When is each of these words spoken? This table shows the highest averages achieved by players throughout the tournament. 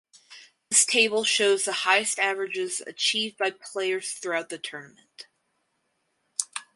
This 0.71 0.83
table 0.83 1.23
shows 1.23 1.63
the 1.63 1.71
highest 1.85 2.17
averages 2.17 2.81
achieved 2.87 3.37
by 3.37 3.51
players 3.51 4.13
throughout 4.13 4.49
the 4.49 4.57
tournament. 4.57 5.27